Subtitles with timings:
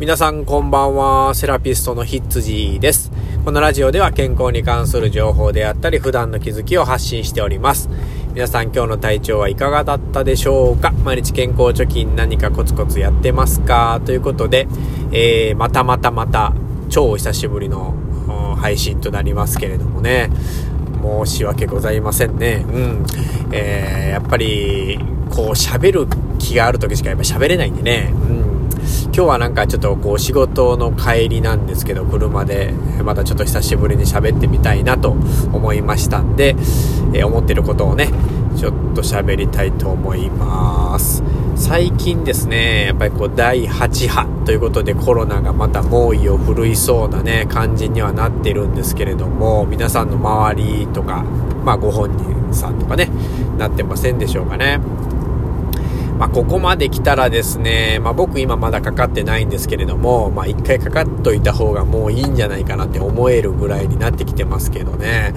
[0.00, 3.12] 皆さんこんばんは、セラピストのヒッツジーです。
[3.44, 7.90] このラジオでは健康に関する情報であったり、普段の気づきを発信しております。
[8.32, 10.92] 皆さん今日の体調はいかがだったでしょうか？
[11.04, 14.00] 毎日健康貯金何かコツコツやってますか？
[14.06, 14.68] ということで、
[15.12, 16.54] えー、またまたまた
[16.88, 17.94] 超お久しぶりの
[18.58, 20.30] 配信となりますけれどもね。
[21.02, 22.64] 申し訳ございませんね。
[22.66, 23.04] うん。
[23.52, 24.98] えー、やっぱり、
[25.28, 26.06] こう喋る
[26.38, 28.10] 気がある時しかやっぱ喋れないんでね。
[28.14, 28.39] うん。
[29.06, 32.72] 今日はなんかちょっとこう仕事の帰りなんですけど、車で
[33.04, 36.50] またちょっと久しぶりに喋ってみたいなと思いましたんで、
[37.12, 38.10] えー、思ってることをね、
[38.56, 41.22] ちょっと喋りたいと思います。
[41.56, 51.22] 最近ですね、やっぱりこう第8波ということでコロナがまた猛威を振るいそうなね、感じにはなってるんですけれども、皆さんの周りとか、
[51.64, 53.10] まあご本人さんとかね、
[53.58, 54.80] なってませんでしょうかね。
[56.20, 65.32] まあ、ここまで来たらですね、まあ、僕今まだかかってないんですけれども、まあ、一回かかっといた方がもういいんじゃないかなって思えるぐらいになってきてますけどね。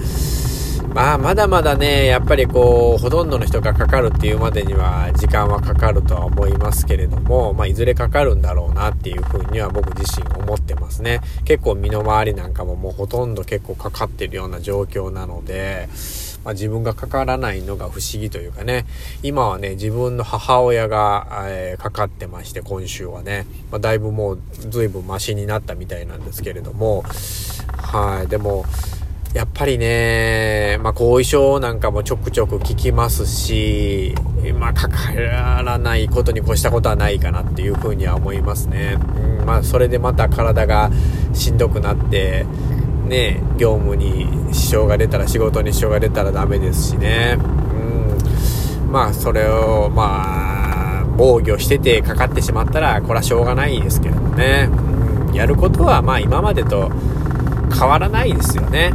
[0.92, 11.22] まあ、まだまだね、やっぱりこう、ほとんどの人がかかるっていうまでには時間はかかるとは思いますけれども、まあ、いずれかかるんだろうなっていうふうには僕自身思ってますね。
[11.46, 15.88] 結構身の回りなんかももうほとんど結構かかってるような状況なので、
[16.44, 18.86] まあ、自分がかからないのが不思議というかね、
[19.22, 27.02] 今はね、自分の母親が、えー、かかってまして、今週はね、まあ、だいぶもう随分マシになったみたいなんですけれども、
[27.76, 28.64] はい、でも、
[29.34, 34.14] やっぱりね、まあ、後遺症なんかもちょくちょく聞きますし、
[34.60, 38.96] まあ、かからないことに越したことはないかなっていうふうには思いますね。
[39.40, 40.90] うん、まあ、それでまた体が
[41.32, 42.46] しんどくなって、
[43.06, 47.38] ね、業務に支障が出たら仕事に支障が出たらダメですしね。
[47.38, 48.92] うん。
[48.92, 54.68] まあ、それを、まあ、防御しててかかってしまったら、これはしょうがないですけどね。
[54.70, 55.34] うん。
[55.34, 56.90] やることは、まあ、今までと
[57.78, 58.92] 変わらないですよね。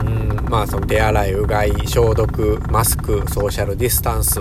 [0.00, 0.48] うん。
[0.48, 4.40] まあ、その手洗い、うがい、消毒、マスク、ソーシャルディスタンス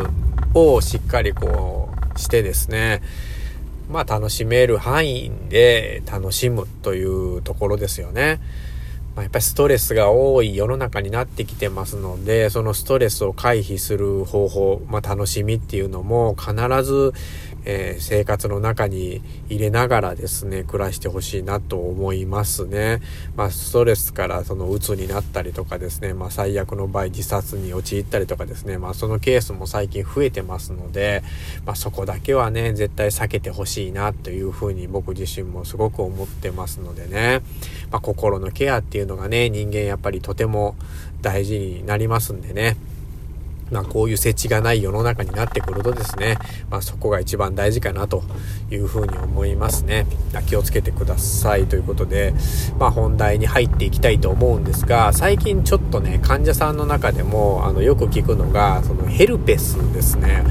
[0.54, 3.02] をしっかりこうしてですね。
[3.90, 8.40] まあ楽しめる範囲で楽しむというところですよね。
[9.16, 16.54] まあ、やっぱりストレスが多い世の中になってきてますので、そのストレスを回避する方法、まあ、楽しみっていうのも必
[16.84, 17.14] ず、
[17.64, 23.02] えー、生活の中に入れながらですね、暮らしてほしいなと思いますね。
[23.36, 31.24] まあ、ストレスからその鬱になったりとかですね、まあ、最悪の場合自殺に陥ったりとかですね、まあ、そのケースも最近増えてますので、
[31.66, 37.42] まあ、そこだけはね、絶対避けてほしいなというふうに僕自身もすごく思ってますのでね、
[37.96, 40.76] まあ、心のケアっていうのがね、人間やっぱりとても
[41.22, 42.76] 大事になりますんでね。
[43.72, 46.38] まあこういう設置がない世の中になってくるとですね、
[46.70, 48.24] まあそこが一番大事かなと
[48.70, 50.08] いうふうに思いますね。
[50.46, 52.34] 気をつけてくださいということで、
[52.78, 60.44] まあ本題に入っていきたいと思うんですが、最近ちょっとね、患者さんの中でもあのよく聞くのが、そのヘルペスですね。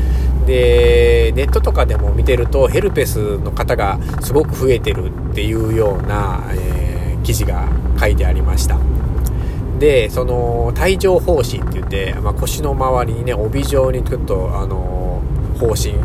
[0.47, 6.84] で、ネットとかでも見てるとヘルペスの方がすごく増えてるっていうような、えー、
[7.25, 7.69] 記事が
[7.99, 8.79] 書いてありました。
[9.81, 15.21] で、その、帯状疱疹って言って、まあ、腰の周りにね、帯状にちょっと、あの、
[15.59, 15.99] 疱疹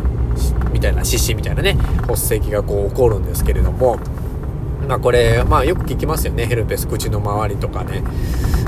[0.73, 3.99] みたいな、湿疹みたいなね、発石がこう起こるんですけれども、
[4.87, 6.47] まあこれ、まあよく聞きますよね。
[6.47, 8.01] ヘルペス、口の周りとかね、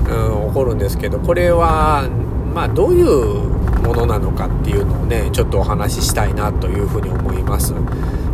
[0.07, 2.07] うん、起こるんですけど、これは、
[2.53, 3.49] まあどういう
[3.81, 7.73] ものなのかっていうのをね、ちょっとお話ししたいなというふうに思います。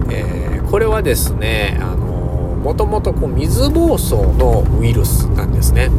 [0.09, 2.06] えー、これはですね、あの、
[2.67, 5.85] もともとこう水疱瘡のウイルスなんですね。
[5.85, 5.89] う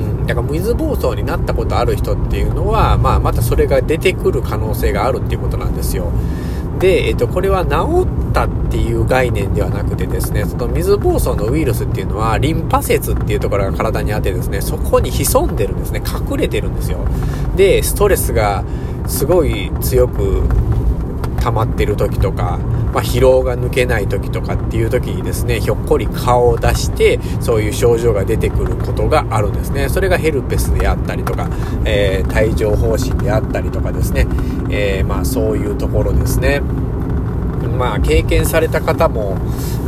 [0.00, 6.10] ん、だから水疱瘡になったことある人っていうのは、まあ、またそれが出てくる可能性があるっていうことなんですよ。
[6.78, 17.00] で、えっと、これは治ったっていう概念ではなくてですね、その水疱瘡のウイルスっていうのは、リンパ節っていうところが体にあってですね、そこに潜んでるんですね、隠れてるんですよ。
[17.54, 18.64] で、ストレスが
[19.06, 20.42] すごい強く
[21.46, 22.58] 溜まってる時とか、
[22.92, 29.88] まあ、疲労が抜けない時とかっていう時にですね、ひょっこり顔を出して、そういう症状が出てくることがあるんですね。
[29.88, 31.48] それがヘルペスであったりとか、
[31.84, 34.26] えー、帯状疱疹であったりとかですね、
[34.70, 36.60] えー、まあそういうところですね。
[37.78, 39.36] まあ経験された方も、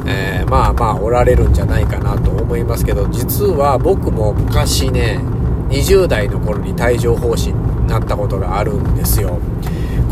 [0.07, 5.19] えー、まあまあおられるんじゃないかなと思いますけど、実は僕も昔ね、
[5.71, 9.39] 20代の頃に帯状疱疹なったことがあるんですよ。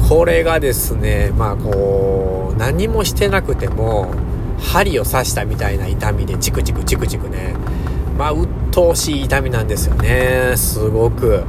[0.08, 4.10] これがですね、まあこう、何もしてなくても、
[4.58, 7.54] 針を刺したみたいな痛みでチクチクチクチクね、
[8.18, 10.54] まあ、鬱陶しい痛みなんですよね。
[10.56, 11.44] すごく。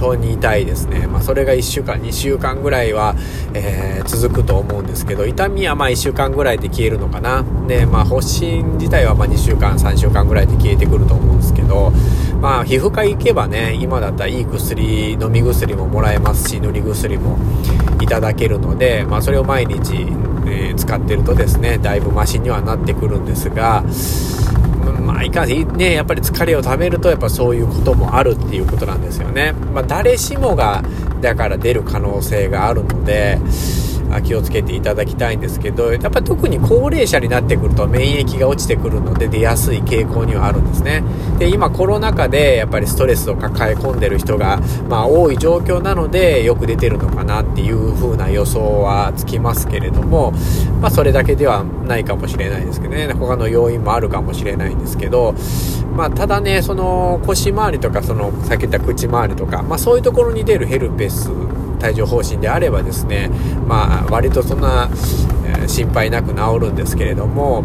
[0.00, 1.06] 当に痛いですね。
[1.06, 3.14] まあ、それが1週間、2週間ぐらいは、
[3.52, 7.44] えー、続くと思うんですけど、痛みはまあ1週間ぐらいで消えるのかな。
[7.68, 11.92] で、まあ発疹自体はま2週間、3週間ぐらいで消えてくると思うんですけど、
[12.40, 17.38] まあ皮膚科行けばね、今だったらいい薬、飲み薬ももらえますし、塗り薬も
[18.00, 19.94] いただけるので、まあそれを毎日、
[20.46, 23.84] えー、使ってるとですね、だいぶマシにはなってくるんですが、
[24.92, 29.52] まあ、いかんね、やっぱり疲れをためると、やっぱそういうこともあるっていうことなんですよね。
[29.74, 30.82] まあ、誰しもが、
[31.20, 33.38] だから出る可能性があるので、
[34.22, 41.02] 気をつけていただきたいんですけど、やっぱ特に高齢者になってくると免疫が落ちてくるので出やすい傾向にはあるんですね。
[41.38, 50.32] で、今コロナ禍でやっぱりストレスを抱え込んでる人が、まあ多い状況なのでよく出てるのかなっていう風な予想はつきますけれども、
[50.80, 55.34] まあそれだけではないかもしれないですけどね、他の要因もあるかもしれないんですけど、
[55.94, 61.30] まあただね、その腰回りとかそのさっき言った口回りとか、まあそういうところに出るヘルペス
[61.82, 63.30] 帯状疱疹であればですね、
[63.66, 64.88] まあ、割とそんな、
[65.46, 67.64] えー、心配なく治るんですけれども、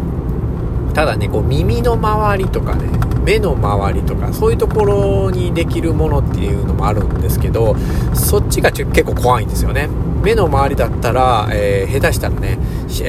[0.94, 2.88] ただね、こう耳の周りとかね、
[3.24, 7.76] 目の周りとか、そういうところにできるものっていうのもあるんですけど、
[8.14, 9.88] そっちが結構怖いんですよね。
[10.22, 12.58] 目の周りだったら、えー、下手したらね、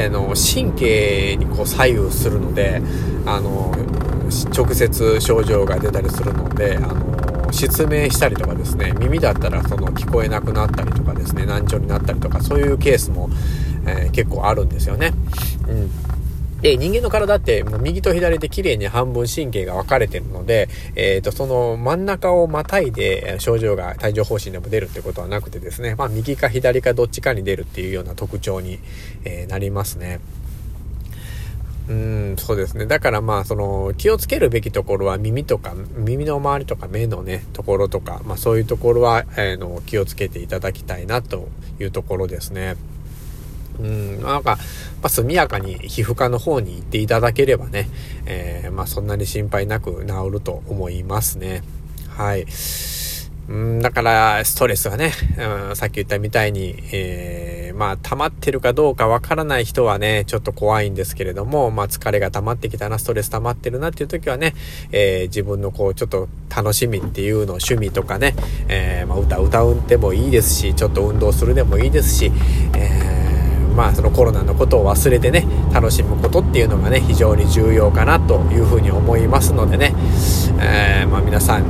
[0.06, 2.82] あの神経にこう左右するので、
[3.26, 3.72] あの、
[4.56, 7.17] 直接症状が出たりするので、あの、
[7.52, 13.30] 失明したりとかですね耳だったらその聞こえなくなったりとかですね難聴になったりとかそういうケースも、
[13.86, 15.14] えー、結構あるんですよね。
[15.68, 16.18] うん
[16.62, 28.80] で、人間の体ってもう右と左で綺麗に半分神経が分かれてるので、えっ、ー、と、その真ん中をまたいで症状が帯状疱疹でも出るってことはなくてですね、まあ右か左かどっちかに出るっていうような特徴に、
[29.24, 30.20] えー、なりますね。
[31.90, 32.86] うん、そうですね。
[32.86, 41.48] だからまあ、その、気をつけるべきところは耳とか、耳の周りとか目のね、ところとか、まあそういうところは、えー、の、気をつけていただきたいなと
[41.80, 42.76] いうところですね。
[43.80, 44.58] うん、なんか、
[45.02, 47.90] まあ、速やかに皮膚科の方に行っていただければね、
[48.26, 51.64] えー、まあそんなに心配なく治ると思いますね。
[52.10, 52.46] はい。
[53.50, 55.14] うん、だから、ストレスがね、
[55.70, 64.54] うん、さっき言ったみたいに、えー、まあ、溜まってるかどうかわからない人はね、ちょっと怖いんですけれども、まあ、疲れが溜まってきたな、ストレス溜まってるなっていう時はね、
[64.92, 68.36] えー、自分のこう、ちょっと楽しみっていうの趣味とかね、
[68.68, 72.32] えー、まあ、歌歌うんでもいいですし、ちょっと運動するでもいいですし、
[72.76, 73.18] え
[73.78, 79.94] まあそのコロナのことを忘れてね楽しむことっていうのがね非常に重要かなというふうに思いますのでね、
[80.60, 81.64] え、まあ、皆さん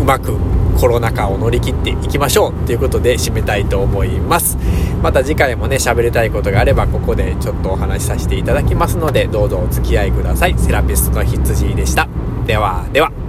[0.00, 0.32] うまく
[0.80, 4.56] コロナ禍を乗り切っていきましょうということで締めたいと思います。
[5.02, 10.58] また次回もね喋りたいことがあればここでちょっとお話しさせていただきますのでどうぞお付き合いください。
[10.58, 12.08] セラピストのひつじでした。
[12.46, 13.19] ではでは。